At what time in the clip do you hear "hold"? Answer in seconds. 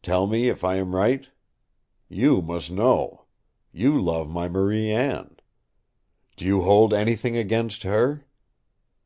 6.62-6.94